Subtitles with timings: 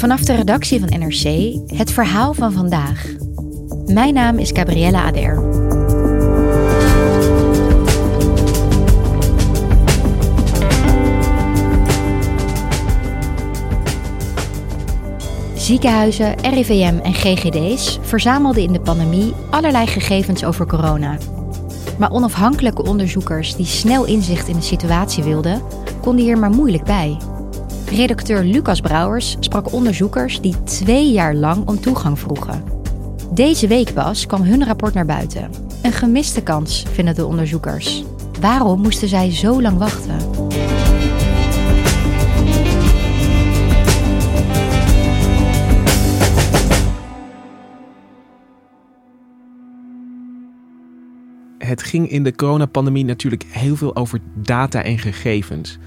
[0.00, 3.06] Vanaf de redactie van NRC het verhaal van vandaag.
[3.86, 5.42] Mijn naam is Gabriella Ader.
[15.54, 21.18] Ziekenhuizen, RIVM en GGD's verzamelden in de pandemie allerlei gegevens over corona.
[21.98, 25.62] Maar onafhankelijke onderzoekers die snel inzicht in de situatie wilden,
[26.00, 27.16] konden hier maar moeilijk bij.
[27.90, 32.64] Redacteur Lucas Brouwers sprak onderzoekers die twee jaar lang om toegang vroegen.
[33.34, 35.50] Deze week pas kwam hun rapport naar buiten.
[35.82, 38.04] Een gemiste kans, vinden de onderzoekers.
[38.40, 40.16] Waarom moesten zij zo lang wachten?
[51.58, 55.78] Het ging in de coronapandemie natuurlijk heel veel over data en gegevens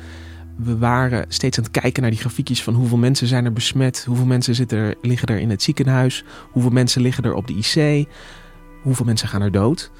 [0.55, 4.03] we waren steeds aan het kijken naar die grafiekjes van hoeveel mensen zijn er besmet,
[4.07, 7.53] hoeveel mensen zitten er, liggen er in het ziekenhuis, hoeveel mensen liggen er op de
[7.53, 8.07] IC,
[8.81, 9.91] hoeveel mensen gaan er dood.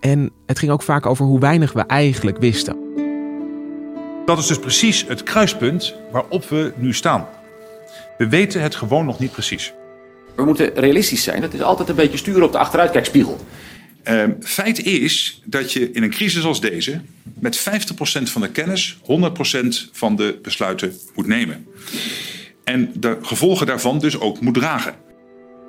[0.00, 2.76] En het ging ook vaak over hoe weinig we eigenlijk wisten.
[4.26, 7.26] Dat is dus precies het kruispunt waarop we nu staan.
[8.18, 9.72] We weten het gewoon nog niet precies.
[10.34, 11.40] We moeten realistisch zijn.
[11.40, 13.38] Dat is altijd een beetje sturen op de achteruitkijkspiegel.
[14.08, 17.00] Uh, feit is dat je in een crisis als deze
[17.38, 17.62] met 50%
[18.22, 19.00] van de kennis 100%
[19.92, 21.66] van de besluiten moet nemen.
[22.64, 24.94] En de gevolgen daarvan dus ook moet dragen.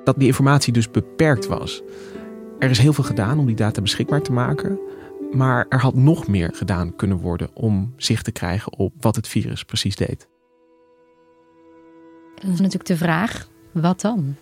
[0.04, 1.82] Dat die informatie dus beperkt was.
[2.58, 4.78] Er is heel veel gedaan om die data beschikbaar te maken.
[5.32, 9.28] Maar er had nog meer gedaan kunnen worden om zicht te krijgen op wat het
[9.28, 10.28] virus precies deed.
[12.34, 14.36] Dat is natuurlijk de vraag, wat dan?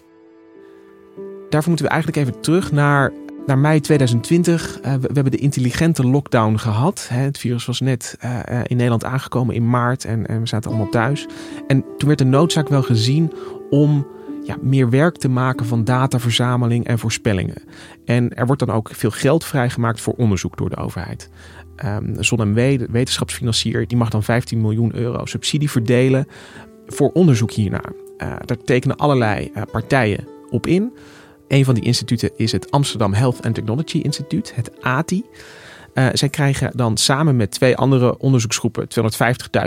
[1.50, 3.12] Daarvoor moeten we eigenlijk even terug naar
[3.46, 7.06] naar mei 2020, uh, we, we, hebben de intelligente lockdown gehad.
[7.10, 7.20] Hè.
[7.20, 10.90] Het virus was net uh, in Nederland aangekomen in maart en, en, we zaten allemaal
[10.90, 11.26] thuis.
[11.66, 13.32] En toen werd de noodzaak wel gezien
[13.70, 14.06] om
[14.42, 17.62] ja, meer werk te maken van dataverzameling en voorspellingen.
[18.04, 21.30] En er wordt dan ook veel geld vrijgemaakt voor onderzoek door de overheid.
[21.84, 26.26] Um, ZonMW, de wetenschapsfinancier, die mag dan 15 miljoen euro subsidie verdelen
[26.86, 27.92] voor onderzoek hiernaar.
[28.16, 30.92] Daar tekenen allerlei partijen op in.
[31.48, 35.24] Een van die instituten is het Amsterdam Health and Technology Instituut, het ATI.
[35.94, 38.86] Uh, zij krijgen dan samen met twee andere onderzoeksgroepen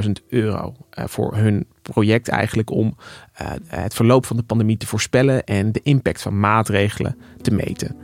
[0.04, 2.96] 250.000 euro uh, voor hun project eigenlijk om
[3.42, 7.96] uh, het verloop van de pandemie te voorspellen en de impact van maatregelen te meten.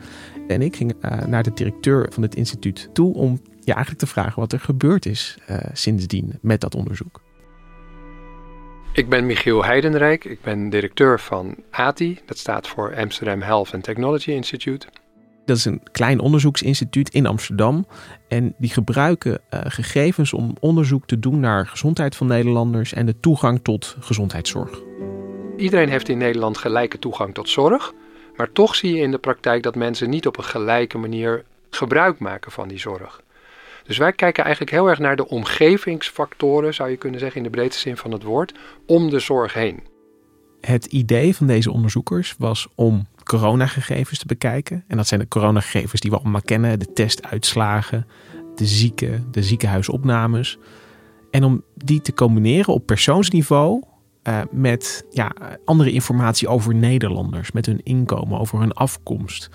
[0.48, 0.96] En ik ging
[1.28, 5.06] naar de directeur van het instituut toe om ja, eigenlijk te vragen wat er gebeurd
[5.06, 5.38] is
[5.74, 7.23] sindsdien met dat onderzoek.
[8.96, 13.84] Ik ben Michiel Heidenrijk, ik ben directeur van ATI, dat staat voor Amsterdam Health and
[13.84, 14.88] Technology Institute.
[15.46, 17.86] Dat is een klein onderzoeksinstituut in Amsterdam.
[18.28, 23.20] En die gebruiken uh, gegevens om onderzoek te doen naar gezondheid van Nederlanders en de
[23.20, 24.82] toegang tot gezondheidszorg.
[25.58, 27.94] Iedereen heeft in Nederland gelijke toegang tot zorg.
[28.36, 32.20] Maar toch zie je in de praktijk dat mensen niet op een gelijke manier gebruik
[32.20, 33.22] maken van die zorg.
[33.84, 37.58] Dus wij kijken eigenlijk heel erg naar de omgevingsfactoren, zou je kunnen zeggen in de
[37.58, 38.54] breedste zin van het woord,
[38.86, 39.84] om de zorg heen.
[40.62, 44.84] Het idee van deze onderzoekers was om coronagegevens te bekijken.
[44.88, 48.08] En dat zijn de coronagegevens die we allemaal kennen: de testuitslagen,
[48.56, 50.58] de zieken, de ziekenhuisopnames.
[51.32, 53.84] En om die te combineren op persoonsniveau
[54.24, 55.32] uh, met ja,
[55.66, 59.50] andere informatie over Nederlanders, met hun inkomen, over hun afkomst,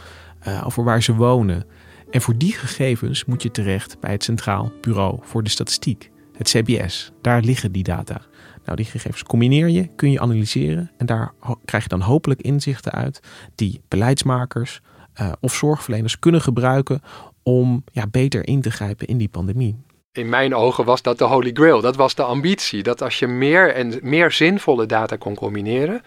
[0.48, 1.66] uh, over waar ze wonen.
[2.10, 6.48] En voor die gegevens moet je terecht bij het Centraal Bureau voor de Statistiek, het
[6.48, 7.12] CBS.
[7.22, 8.20] Daar liggen die data.
[8.64, 11.32] Nou, die gegevens combineer je, kun je analyseren en daar
[11.64, 13.20] krijg je dan hopelijk inzichten uit
[13.54, 14.80] die beleidsmakers
[15.20, 17.02] uh, of zorgverleners kunnen gebruiken
[17.42, 19.76] om ja, beter in te grijpen in die pandemie.
[20.12, 21.80] In mijn ogen was dat de holy grail.
[21.80, 22.82] Dat was de ambitie.
[22.82, 26.02] Dat als je meer en meer zinvolle data kon combineren,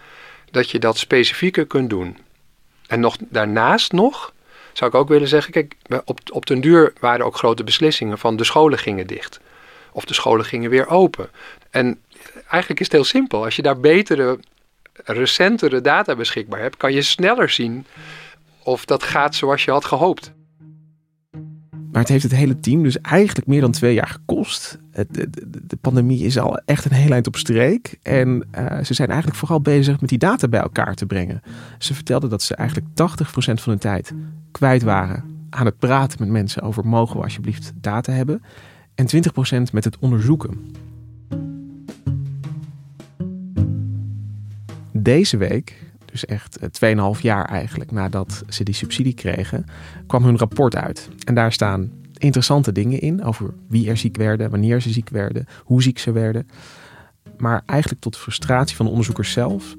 [0.50, 2.16] dat je dat specifieker kunt doen.
[2.86, 4.32] En nog daarnaast nog,
[4.72, 8.36] zou ik ook willen zeggen, kijk, op, op den duur waren ook grote beslissingen van
[8.36, 9.40] de scholen gingen dicht.
[9.92, 11.28] Of de scholen gingen weer open.
[11.70, 12.00] En
[12.34, 13.44] eigenlijk is het heel simpel.
[13.44, 14.38] Als je daar betere,
[15.04, 17.86] recentere data beschikbaar hebt, kan je sneller zien
[18.62, 20.32] of dat gaat zoals je had gehoopt.
[21.92, 24.78] Maar het heeft het hele team dus eigenlijk meer dan twee jaar gekost.
[24.92, 25.30] De, de,
[25.66, 27.98] de pandemie is al echt een heel eind op streek.
[28.02, 31.42] En uh, ze zijn eigenlijk vooral bezig met die data bij elkaar te brengen.
[31.78, 32.94] Ze vertelden dat ze eigenlijk 80%
[33.62, 34.12] van de tijd
[34.50, 38.42] kwijt waren aan het praten met mensen over mogen we alsjeblieft data hebben.
[38.94, 39.06] En
[39.68, 40.74] 20% met het onderzoeken.
[44.92, 49.64] Deze week dus echt 2,5 eh, jaar eigenlijk nadat ze die subsidie kregen,
[50.06, 51.08] kwam hun rapport uit.
[51.24, 51.90] En daar staan
[52.22, 56.12] interessante dingen in over wie er ziek werden, wanneer ze ziek werden, hoe ziek ze
[56.12, 56.48] werden.
[57.38, 59.74] Maar eigenlijk tot frustratie van de onderzoekers zelf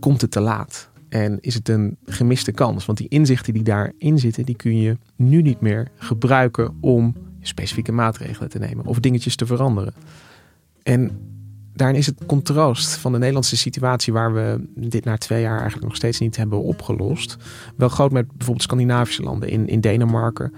[0.00, 0.90] komt het te laat.
[1.08, 2.86] En is het een gemiste kans?
[2.86, 7.92] Want die inzichten die daarin zitten, die kun je nu niet meer gebruiken om specifieke
[7.92, 9.94] maatregelen te nemen of dingetjes te veranderen.
[10.82, 11.10] En
[11.74, 15.86] daarin is het contrast van de Nederlandse situatie, waar we dit na twee jaar eigenlijk
[15.86, 17.36] nog steeds niet hebben opgelost,
[17.76, 19.48] wel groot met bijvoorbeeld Scandinavische landen.
[19.48, 20.54] In, in Denemarken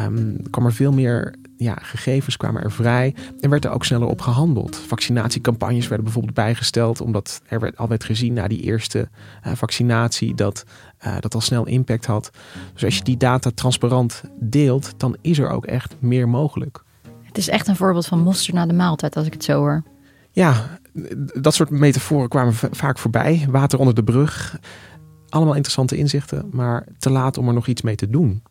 [0.00, 4.08] um, kwam er veel meer ja, gegevens kwamen er vrij en werd er ook sneller
[4.08, 4.76] op gehandeld.
[4.76, 9.08] Vaccinatiecampagnes werden bijvoorbeeld bijgesteld, omdat er werd, al werd gezien na die eerste
[9.46, 10.64] uh, vaccinatie dat
[11.06, 12.30] uh, dat al snel impact had.
[12.72, 16.82] Dus als je die data transparant deelt, dan is er ook echt meer mogelijk.
[17.22, 19.82] Het is echt een voorbeeld van monster na de maaltijd, als ik het zo hoor
[20.38, 20.78] ja,
[21.40, 23.46] dat soort metaforen kwamen vaak voorbij.
[23.50, 24.58] Water onder de brug.
[25.28, 28.42] Allemaal interessante inzichten, maar te laat om er nog iets mee te doen.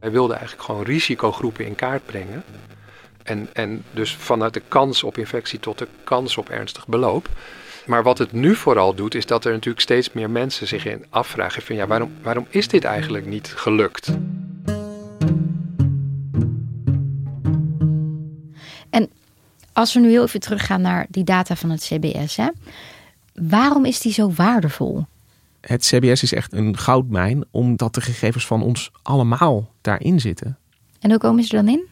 [0.00, 2.42] Wij wilden eigenlijk gewoon risicogroepen in kaart brengen.
[3.22, 7.28] En, en dus vanuit de kans op infectie tot de kans op ernstig beloop.
[7.86, 11.04] Maar wat het nu vooral doet, is dat er natuurlijk steeds meer mensen zich in
[11.10, 14.12] afvragen: van ja, waarom, waarom is dit eigenlijk niet gelukt?
[19.74, 22.48] Als we nu heel even teruggaan naar die data van het CBS, hè,
[23.34, 25.06] waarom is die zo waardevol?
[25.60, 30.58] Het CBS is echt een goudmijn, omdat de gegevens van ons allemaal daarin zitten.
[31.00, 31.84] En hoe komen ze dan in?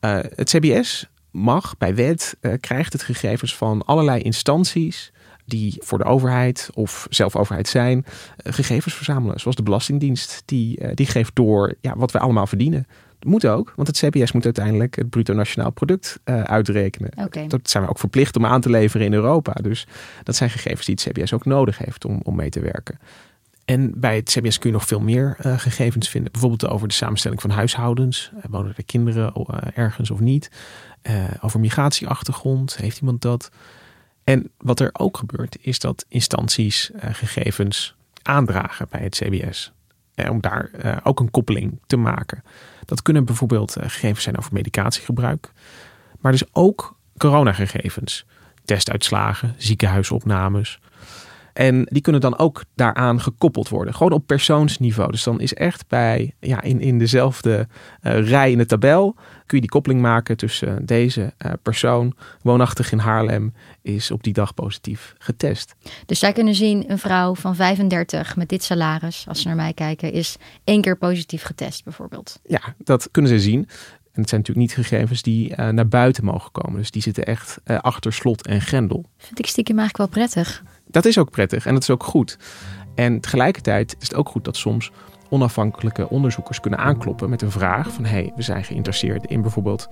[0.00, 5.12] Uh, het CBS mag bij wet, uh, krijgt het gegevens van allerlei instanties
[5.44, 9.40] die voor de overheid of zelfoverheid zijn, uh, gegevens verzamelen.
[9.40, 12.86] Zoals de Belastingdienst, die, die geeft door ja, wat wij allemaal verdienen.
[13.20, 17.10] Moet ook, want het CBS moet uiteindelijk het bruto nationaal product uh, uitrekenen.
[17.48, 19.52] Dat zijn we ook verplicht om aan te leveren in Europa.
[19.52, 19.86] Dus
[20.22, 22.98] dat zijn gegevens die het CBS ook nodig heeft om, om mee te werken.
[23.64, 26.32] En bij het CBS kun je nog veel meer uh, gegevens vinden.
[26.32, 28.30] Bijvoorbeeld over de samenstelling van huishoudens.
[28.36, 29.32] Uh, wonen er kinderen
[29.74, 30.50] ergens of niet?
[31.40, 32.76] over migratieachtergrond.
[32.76, 33.50] Heeft iemand dat?
[34.24, 39.72] En wat er ook gebeurt, is dat instanties gegevens aandragen bij het CBS.
[40.28, 40.70] Om daar
[41.02, 42.42] ook een koppeling te maken.
[42.84, 45.52] Dat kunnen bijvoorbeeld eh, gegevens zijn over medicatiegebruik,
[46.20, 48.26] maar dus ook coronagegevens,
[48.64, 50.80] testuitslagen, ziekenhuisopnames.
[51.56, 53.94] En die kunnen dan ook daaraan gekoppeld worden.
[53.94, 55.10] Gewoon op persoonsniveau.
[55.10, 57.68] Dus dan is echt bij, ja, in, in dezelfde
[58.02, 59.14] uh, rij in de tabel.
[59.46, 64.32] kun je die koppeling maken tussen deze uh, persoon, woonachtig in Haarlem, is op die
[64.32, 65.74] dag positief getest.
[66.06, 69.72] Dus zij kunnen zien, een vrouw van 35 met dit salaris, als ze naar mij
[69.72, 72.40] kijken, is één keer positief getest, bijvoorbeeld.
[72.46, 73.68] Ja, dat kunnen ze zien.
[74.12, 76.78] En het zijn natuurlijk niet gegevens die uh, naar buiten mogen komen.
[76.78, 79.04] Dus die zitten echt achter slot en grendel.
[79.16, 80.62] Vind ik stiekem eigenlijk wel prettig
[80.96, 82.38] dat is ook prettig en dat is ook goed.
[82.94, 84.92] En tegelijkertijd is het ook goed dat soms
[85.28, 89.88] onafhankelijke onderzoekers kunnen aankloppen met een vraag van hey, we zijn geïnteresseerd in bijvoorbeeld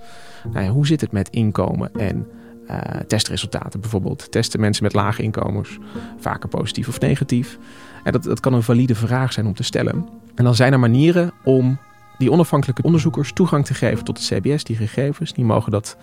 [0.53, 2.27] nou hoe zit het met inkomen en
[2.67, 4.31] uh, testresultaten bijvoorbeeld.
[4.31, 5.77] Testen mensen met lage inkomens
[6.19, 7.57] vaker positief of negatief?
[8.03, 10.09] En dat, dat kan een valide vraag zijn om te stellen.
[10.35, 11.77] En dan zijn er manieren om
[12.17, 15.33] die onafhankelijke onderzoekers toegang te geven tot het CBS, die gegevens.
[15.33, 15.97] Die mogen dat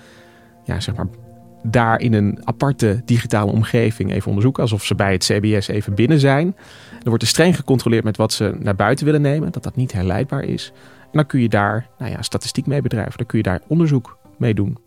[0.64, 1.06] ja, zeg maar
[1.62, 4.62] daar in een aparte digitale omgeving even onderzoeken.
[4.62, 6.56] Alsof ze bij het CBS even binnen zijn.
[7.02, 9.52] Er wordt er streng gecontroleerd met wat ze naar buiten willen nemen.
[9.52, 10.72] Dat dat niet herleidbaar is.
[11.00, 13.16] En dan kun je daar nou ja, statistiek mee bedrijven.
[13.16, 14.78] Dan kun je daar onderzoek mee doen.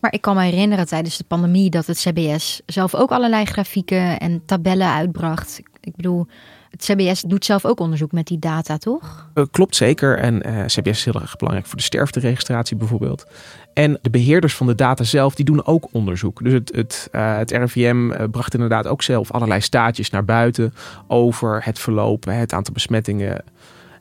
[0.00, 4.18] Maar ik kan me herinneren tijdens de pandemie dat het CBS zelf ook allerlei grafieken
[4.18, 5.60] en tabellen uitbracht.
[5.80, 6.26] Ik bedoel,
[6.70, 9.30] het CBS doet zelf ook onderzoek met die data, toch?
[9.34, 10.18] Uh, klopt zeker.
[10.18, 13.26] En uh, eh, CBS is heel erg belangrijk voor de sterfteregistratie bijvoorbeeld.
[13.74, 16.42] En de beheerders van de data zelf, die doen ook onderzoek.
[16.42, 20.74] Dus het, het, uh, het RIVM bracht inderdaad ook zelf allerlei staatjes naar buiten
[21.06, 23.44] over het verloop, het aantal besmettingen.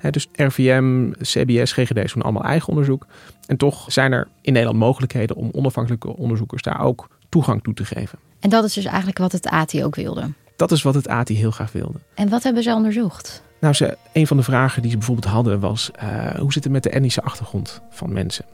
[0.09, 3.05] dus RVM, CBS, GGD doen allemaal eigen onderzoek.
[3.45, 7.85] En toch zijn er in Nederland mogelijkheden om onafhankelijke onderzoekers daar ook toegang toe te
[7.85, 8.19] geven.
[8.39, 10.29] En dat is dus eigenlijk wat het ATI ook wilde.
[10.55, 11.99] Dat is wat het ATI heel graag wilde.
[12.13, 13.43] En wat hebben ze onderzocht?
[13.59, 16.73] Nou, ze, een van de vragen die ze bijvoorbeeld hadden was: uh, hoe zit het
[16.73, 18.45] met de etnische achtergrond van mensen?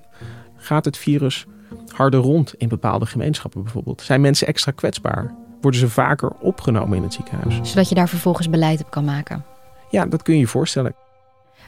[0.66, 1.46] Gaat het virus
[1.88, 4.02] harder rond in bepaalde gemeenschappen bijvoorbeeld?
[4.02, 5.34] Zijn mensen extra kwetsbaar?
[5.62, 7.70] Worden ze vaker opgenomen in het ziekenhuis?
[7.70, 9.46] Zodat je daar vervolgens beleid op kan maken.
[9.90, 10.96] Ja, dat kun je je voorstellen.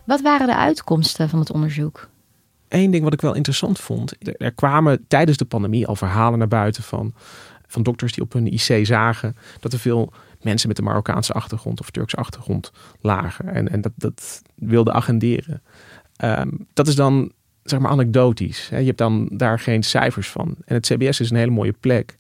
[0.06, 2.10] Wat waren de uitkomsten van het onderzoek?
[2.68, 4.13] Eén ding wat ik wel interessant vond.
[4.38, 7.13] Er kwamen tijdens de pandemie al verhalen naar buiten van,
[7.68, 11.80] van dokters die op hun IC zagen dat er veel mensen met een Marokkaanse achtergrond
[11.80, 13.54] of Turks achtergrond lagen.
[13.54, 15.62] En, en dat, dat wilden agenderen.
[16.16, 17.32] Ehm, dat is dan
[17.70, 18.68] zeg maar anekdotisch.
[18.70, 20.56] Je hebt dan daar geen cijfers van.
[20.66, 22.16] En het CBS is een hele mooie plek.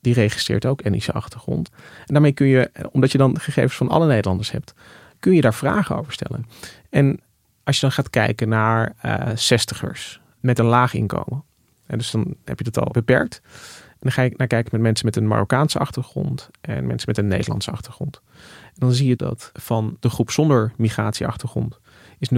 [0.00, 1.70] Die registreert ook Etnische achtergrond.
[2.06, 4.74] En daarmee kun je, omdat je dan gegevens van alle Nederlanders hebt,
[5.20, 6.46] kun je daar vragen over stellen.
[6.90, 7.20] En
[7.64, 11.44] als je dan gaat kijken naar uh, zestigers met een laag inkomen.
[11.86, 13.40] En dus dan heb je dat al beperkt.
[13.88, 17.18] En dan ga je naar kijken met mensen met een Marokkaanse achtergrond en mensen met
[17.18, 18.20] een Nederlandse achtergrond.
[18.64, 21.78] En dan zie je dat van de groep zonder migratieachtergrond
[22.18, 22.30] is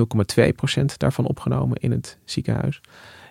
[0.80, 2.80] 0,2% daarvan opgenomen in het ziekenhuis.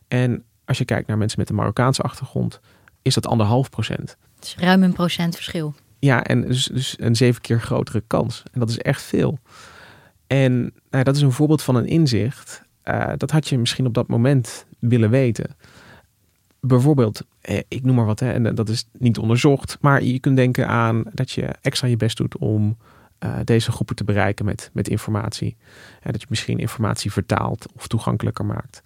[0.08, 2.60] En als je kijkt naar mensen met een Marokkaanse achtergrond,
[3.02, 4.18] is dat anderhalf procent.
[4.36, 5.74] Het is ruim een procent verschil.
[6.00, 8.44] Ja, en dus, dus een zeven keer grotere kans.
[8.52, 9.40] En dat is echt veel.
[10.28, 12.64] En nou, dat is een voorbeeld van een inzicht.
[12.86, 15.56] Uh, dat had je misschien op dat moment willen weten.
[16.62, 20.36] Bijvoorbeeld, eh, ik noem maar wat, hè, en dat is niet onderzocht, maar je kunt
[20.36, 22.78] denken aan dat je extra je best doet om
[23.24, 25.58] uh, deze groepen te bereiken met, met informatie.
[26.06, 28.82] Uh, dat je misschien informatie vertaalt of toegankelijker maakt.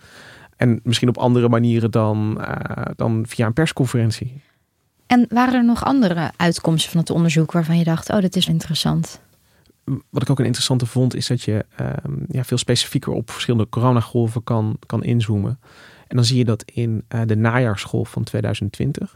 [0.56, 4.42] En misschien op andere manieren dan, uh, dan via een persconferentie.
[5.08, 8.48] En waren er nog andere uitkomsten van het onderzoek waarvan je dacht, oh, dat is
[8.48, 9.22] interessant?
[10.10, 13.70] Wat ik ook een interessante vond, is dat je ehm, ja, veel specifieker op verschillende
[13.70, 15.60] coronagolven kan, kan inzoomen.
[16.08, 19.16] En dan zie je dat in de najaarsgolf van 2020,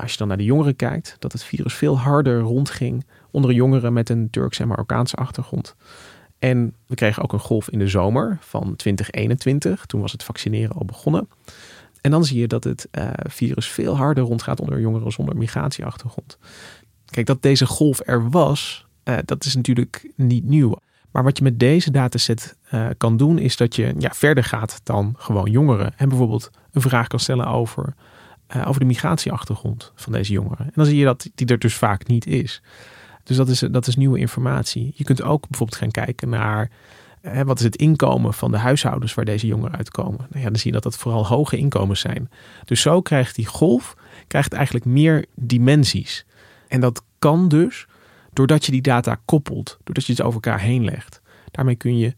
[0.00, 3.92] als je dan naar de jongeren kijkt, dat het virus veel harder rondging onder jongeren
[3.92, 5.74] met een Turkse en Marokkaanse achtergrond.
[6.38, 9.86] En we kregen ook een golf in de zomer van 2021.
[9.86, 11.28] Toen was het vaccineren al begonnen.
[12.00, 16.38] En dan zie je dat het uh, virus veel harder rondgaat onder jongeren zonder migratieachtergrond.
[17.10, 20.76] Kijk, dat deze golf er was, uh, dat is natuurlijk niet nieuw.
[21.10, 24.80] Maar wat je met deze dataset uh, kan doen, is dat je ja, verder gaat
[24.82, 25.92] dan gewoon jongeren.
[25.96, 27.94] En bijvoorbeeld een vraag kan stellen over,
[28.66, 30.66] over de migratieachtergrond van deze jongeren.
[30.66, 32.62] En dan zie je dat die er dus vaak niet is.
[33.22, 34.92] Dus dat is, dat is nieuwe informatie.
[34.94, 36.70] Je kunt ook bijvoorbeeld gaan kijken naar
[37.20, 40.26] hè, wat is het inkomen van de huishoudens waar deze jongeren uitkomen.
[40.30, 42.30] Nou ja, dan zie je dat dat vooral hoge inkomens zijn.
[42.64, 46.26] Dus zo krijgt die golf krijgt eigenlijk meer dimensies.
[46.68, 47.86] En dat kan dus
[48.32, 51.20] doordat je die data koppelt, doordat je het over elkaar heen legt.
[51.50, 52.14] Daarmee kun je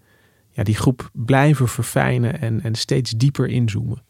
[0.51, 4.03] ja, die groep blijven verfijnen en, en steeds dieper inzoomen.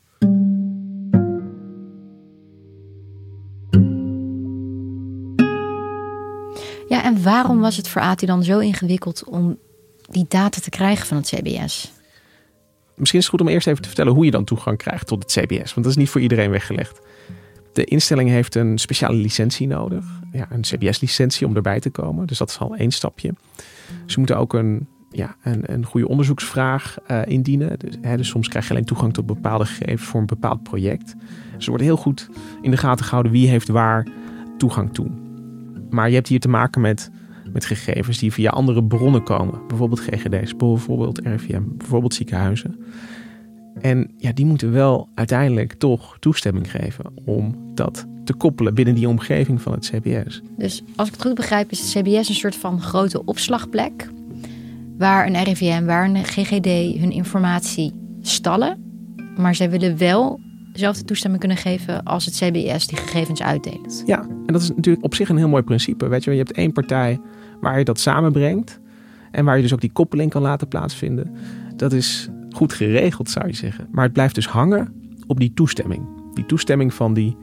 [6.89, 9.59] Ja, en waarom was het voor ATI dan zo ingewikkeld om
[10.11, 11.93] die data te krijgen van het CBS?
[12.97, 15.23] Misschien is het goed om eerst even te vertellen hoe je dan toegang krijgt tot
[15.23, 17.01] het CBS, want dat is niet voor iedereen weggelegd.
[17.73, 22.27] De instelling heeft een speciale licentie nodig, ja, een CBS-licentie om erbij te komen.
[22.27, 23.35] Dus dat is al één stapje.
[24.07, 27.79] Ze moeten ook een, ja, een, een goede onderzoeksvraag uh, indienen.
[27.79, 31.15] Dus, hè, dus soms krijg je alleen toegang tot bepaalde gegevens voor een bepaald project.
[31.59, 32.29] Er wordt heel goed
[32.63, 34.07] in de gaten gehouden wie heeft waar
[34.59, 35.24] toegang toe.
[35.95, 37.11] Maar je hebt hier te maken met,
[37.53, 39.61] met gegevens die via andere bronnen komen.
[39.69, 42.79] Bijvoorbeeld GGD's, bijvoorbeeld RIVM, bijvoorbeeld ziekenhuizen.
[43.81, 49.09] En ja, die moeten wel uiteindelijk toch toestemming geven om dat te koppelen binnen die
[49.09, 50.43] omgeving van het CBS.
[50.57, 54.09] Dus als ik het goed begrijp, is het CBS een soort van grote opslagplek.
[54.99, 58.83] Waar een RIVM, waar een GGD hun informatie stallen.
[59.37, 60.41] Maar zij willen wel
[60.75, 64.03] dezelfde toestemming kunnen geven als het CBS die gegevens uitdeelt.
[64.07, 66.09] Ja, en dat is natuurlijk op zich een heel mooi principe.
[66.09, 67.21] Weet je, je hebt één partij
[67.61, 68.81] waar je dat samenbrengt
[69.31, 71.37] en waar je dus ook die koppeling kan laten plaatsvinden.
[71.77, 73.89] Dat is goed geregeld, zou je zeggen.
[73.91, 74.93] Maar het blijft dus hangen
[75.27, 76.03] op die toestemming.
[76.35, 77.37] Die toestemming van die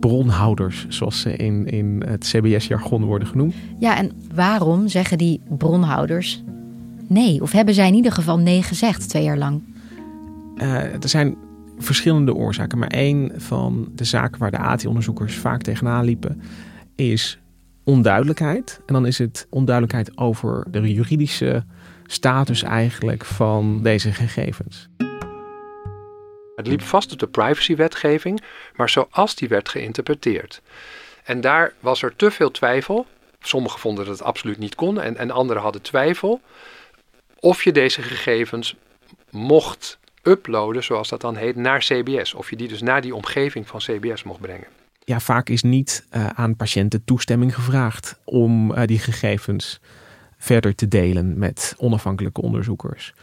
[0.00, 3.54] bronhouders, zoals ze in, in het CBS-jargon worden genoemd.
[3.78, 6.42] Ja, en waarom zeggen die bronhouders
[7.06, 7.42] nee?
[7.42, 9.60] Of hebben zij in ieder geval nee gezegd twee jaar lang?
[10.56, 11.36] Uh, er zijn
[11.82, 12.78] verschillende oorzaken.
[12.78, 16.42] Maar één van de zaken waar de AT-onderzoekers vaak tegenaan liepen,
[16.94, 17.38] is
[17.84, 18.80] onduidelijkheid.
[18.86, 21.64] En dan is het onduidelijkheid over de juridische
[22.06, 24.88] status eigenlijk van deze gegevens.
[26.56, 28.42] Het liep vast op de privacywetgeving,
[28.76, 30.62] maar zoals die werd geïnterpreteerd.
[31.24, 33.06] En daar was er te veel twijfel.
[33.40, 36.40] Sommigen vonden dat het absoluut niet kon en, en anderen hadden twijfel
[37.42, 38.76] of je deze gegevens
[39.30, 42.34] mocht uploaden, zoals dat dan heet, naar CBS.
[42.34, 44.66] Of je die dus naar die omgeving van CBS mocht brengen.
[45.04, 49.80] Ja, vaak is niet uh, aan patiënten toestemming gevraagd om uh, die gegevens
[50.38, 53.14] verder te delen met onafhankelijke onderzoekers.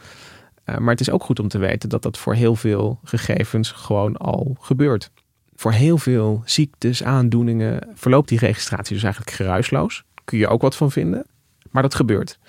[0.65, 3.71] Uh, maar het is ook goed om te weten dat dat voor heel veel gegevens
[3.71, 5.11] gewoon al gebeurt.
[5.55, 10.03] Voor heel veel ziektes, aandoeningen verloopt die registratie dus eigenlijk geruisloos.
[10.23, 11.25] Kun je ook wat van vinden,
[11.71, 12.39] maar dat gebeurt.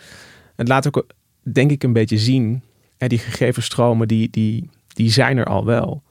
[0.57, 1.07] Het laat ook,
[1.43, 2.63] denk ik, een beetje zien,
[3.01, 6.03] hè, die gegevensstromen die, die, die zijn er al wel.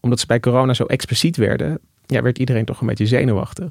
[0.00, 3.70] Omdat ze bij corona zo expliciet werden, ja, werd iedereen toch een beetje zenuwachtig.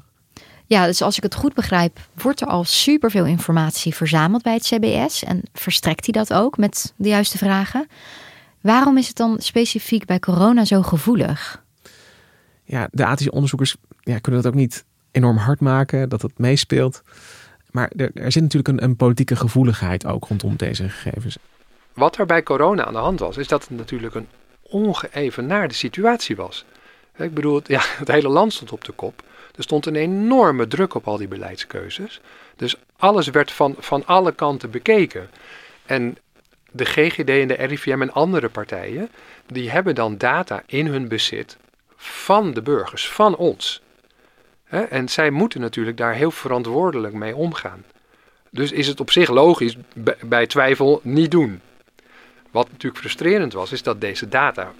[0.66, 4.62] Ja, dus als ik het goed begrijp, wordt er al superveel informatie verzameld bij het
[4.62, 7.86] CBS en verstrekt hij dat ook met de juiste vragen.
[8.60, 11.62] Waarom is het dan specifiek bij corona zo gevoelig?
[12.64, 17.02] Ja, de ethische onderzoekers ja, kunnen dat ook niet enorm hard maken, dat het meespeelt.
[17.70, 21.38] Maar er, er zit natuurlijk een, een, politieke gevoeligheid ook rondom deze gegevens.
[21.98, 24.28] Wat er bij corona aan de hand was, is dat het natuurlijk een
[24.62, 26.64] ongeëvenaarde situatie was.
[27.16, 29.22] Ik bedoel, ja, het hele land stond op de kop.
[29.56, 32.20] Er stond een enorme druk op al die beleidskeuzes.
[32.56, 35.30] Dus alles werd van, van alle kanten bekeken.
[35.86, 36.18] En
[36.70, 39.10] de GGD en de RIVM en andere partijen,
[39.46, 41.56] die hebben dan data in hun bezit
[41.96, 43.82] van de burgers, van ons.
[44.68, 47.84] En zij moeten natuurlijk daar heel verantwoordelijk mee omgaan.
[48.50, 49.76] Dus is het op zich logisch
[50.20, 51.60] bij twijfel niet doen.
[52.50, 54.72] Wat natuurlijk frustrerend was, is dat deze data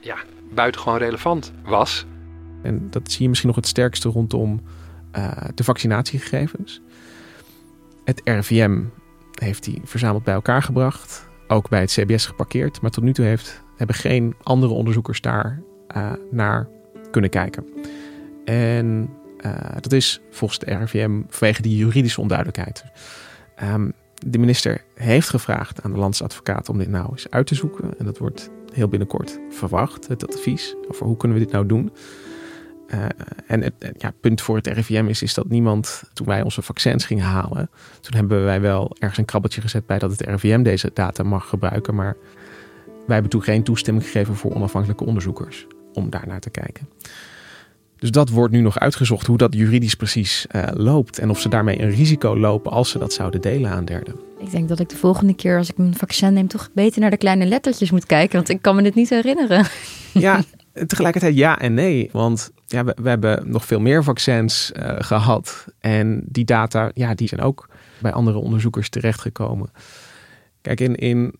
[0.00, 0.16] ja,
[0.54, 2.06] buitengewoon relevant was.
[2.62, 4.60] En dat zie je misschien nog het sterkste rondom
[5.16, 6.80] uh, de vaccinatiegegevens.
[8.04, 8.82] Het RIVM
[9.34, 11.28] heeft die verzameld bij elkaar gebracht.
[11.48, 12.80] Ook bij het CBS geparkeerd.
[12.80, 15.62] Maar tot nu toe heeft, hebben geen andere onderzoekers daar
[15.96, 16.68] uh, naar
[17.10, 17.66] kunnen kijken.
[18.44, 19.10] En
[19.40, 22.84] uh, dat is volgens de RIVM vanwege die juridische onduidelijkheid.
[23.62, 23.92] Um,
[24.26, 27.98] de minister heeft gevraagd aan de landsadvocaat om dit nou eens uit te zoeken.
[27.98, 31.92] En dat wordt heel binnenkort verwacht, het advies over hoe kunnen we dit nou doen.
[32.94, 33.04] Uh,
[33.46, 37.04] en het ja, punt voor het RIVM is, is dat niemand, toen wij onze vaccins
[37.04, 40.90] gingen halen, toen hebben wij wel ergens een krabbeltje gezet bij dat het RIVM deze
[40.94, 41.94] data mag gebruiken.
[41.94, 42.16] Maar
[42.84, 46.88] wij hebben toen geen toestemming gegeven voor onafhankelijke onderzoekers om daar naar te kijken.
[47.98, 51.18] Dus dat wordt nu nog uitgezocht hoe dat juridisch precies uh, loopt.
[51.18, 54.14] En of ze daarmee een risico lopen als ze dat zouden delen aan derden.
[54.38, 57.10] Ik denk dat ik de volgende keer als ik een vaccin neem toch beter naar
[57.10, 58.36] de kleine lettertjes moet kijken.
[58.36, 59.66] Want ik kan me dit niet herinneren.
[60.12, 60.42] Ja,
[60.86, 62.08] tegelijkertijd ja en nee.
[62.12, 65.66] Want ja, we, we hebben nog veel meer vaccins uh, gehad.
[65.80, 69.70] En die data, ja, die zijn ook bij andere onderzoekers terechtgekomen.
[70.60, 71.34] Kijk, in, in,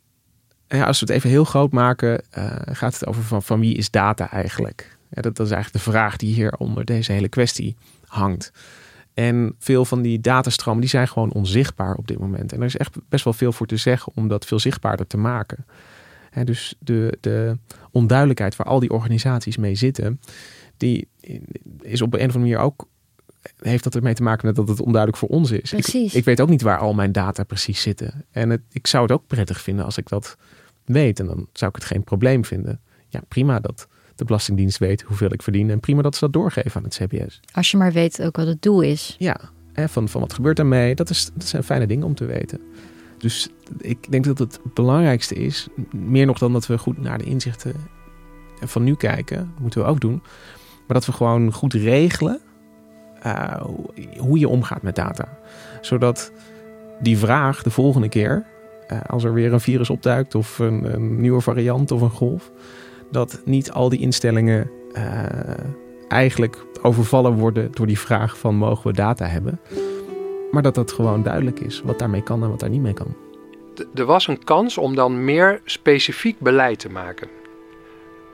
[0.69, 3.75] ja, als we het even heel groot maken, uh, gaat het over van, van wie
[3.75, 4.96] is data eigenlijk?
[5.11, 8.53] Ja, dat, dat, is eigenlijk de vraag die hier onder deze hele kwestie hangt.
[9.15, 12.53] En veel van die datastromen die zijn gewoon onzichtbaar op dit moment.
[12.53, 15.17] En er is echt best wel veel voor te zeggen om dat veel zichtbaarder te
[15.17, 15.67] maken.
[16.45, 17.59] dus de, de
[17.91, 20.21] onduidelijkheid waar al die organisaties mee zitten,
[20.77, 21.09] die
[21.81, 22.89] is op een of andere manier ook
[23.59, 25.73] heeft dat ermee te maken met dat het onduidelijk voor ons is.
[25.73, 28.25] Ik, ik, weet ook niet waar al mijn data precies zitten.
[28.31, 30.37] En het, ik zou het ook prettig vinden als ik dat
[30.85, 31.21] weet.
[31.21, 32.81] En dan zou ik het geen probleem vinden.
[33.09, 35.71] Ja, prima dat de Belastingdienst weet hoeveel ik verdien.
[35.71, 37.41] En prima dat ze dat doorgeven aan het CBS.
[37.53, 39.17] Als je maar weet ook wat het doel is.
[39.19, 39.41] Ja,
[39.75, 40.95] van, van wat gebeurt daarmee.
[40.95, 42.61] Dat, is, dat zijn fijne dingen om te weten.
[43.19, 43.49] Dus
[43.79, 47.75] ik denk dat het belangrijkste is, meer nog dan dat we goed naar de inzichten
[48.61, 50.23] van nu kijken, moeten we ook doen.
[50.87, 52.41] Maar dat we gewoon goed regelen
[53.27, 53.63] uh,
[54.19, 55.39] hoe je omgaat met data.
[55.81, 56.33] Zodat
[57.01, 58.45] die vraag de volgende keer,
[58.93, 62.51] uh, als er weer een virus opduikt of een, een nieuwe variant of een golf,
[63.11, 65.25] dat niet al die instellingen uh,
[66.09, 69.61] eigenlijk overvallen worden door die vraag van mogen we data hebben.
[70.51, 73.17] Maar dat dat gewoon duidelijk is wat daarmee kan en wat daar niet mee kan.
[73.95, 77.29] Er was een kans om dan meer specifiek beleid te maken.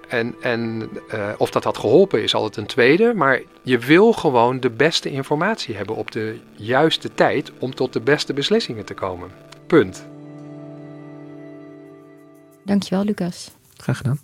[0.09, 3.15] En, en uh, of dat had geholpen is altijd een tweede.
[3.15, 8.01] Maar je wil gewoon de beste informatie hebben op de juiste tijd om tot de
[8.01, 9.31] beste beslissingen te komen.
[9.67, 10.07] Punt.
[12.65, 13.51] Dankjewel, Lucas.
[13.77, 14.19] Graag gedaan.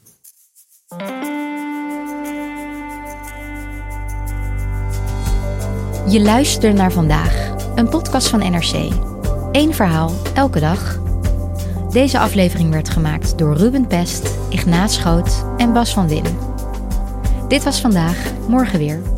[6.08, 8.92] Je luistert naar vandaag, een podcast van NRC.
[9.52, 10.98] Eén verhaal, elke dag.
[11.90, 16.38] Deze aflevering werd gemaakt door Ruben Pest, Ignaat Schoot en Bas van Willen.
[17.48, 19.17] Dit was vandaag, morgen weer.